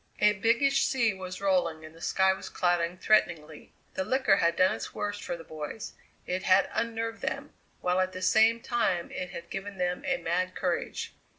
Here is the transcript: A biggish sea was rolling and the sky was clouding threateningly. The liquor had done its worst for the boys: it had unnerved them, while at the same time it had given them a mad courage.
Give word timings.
A 0.19 0.33
biggish 0.33 0.83
sea 0.87 1.13
was 1.13 1.39
rolling 1.39 1.85
and 1.85 1.93
the 1.93 2.01
sky 2.01 2.33
was 2.33 2.49
clouding 2.49 2.97
threateningly. 2.97 3.71
The 3.93 4.03
liquor 4.03 4.37
had 4.37 4.55
done 4.55 4.73
its 4.73 4.95
worst 4.95 5.21
for 5.23 5.37
the 5.37 5.43
boys: 5.43 5.93
it 6.25 6.41
had 6.41 6.71
unnerved 6.73 7.21
them, 7.21 7.53
while 7.81 7.99
at 7.99 8.11
the 8.11 8.23
same 8.23 8.61
time 8.61 9.11
it 9.11 9.29
had 9.29 9.51
given 9.51 9.77
them 9.77 10.03
a 10.07 10.17
mad 10.17 10.55
courage. 10.55 11.13